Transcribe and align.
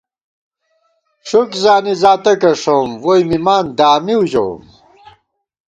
ݭُک 1.27 1.49
زانی 1.61 1.93
زاتَکہ 2.01 2.51
ݭَوُم، 2.61 2.89
ووئی 3.03 3.23
مِمان 3.29 3.65
دامِؤ 3.77 4.21
ژَوُم 4.31 4.61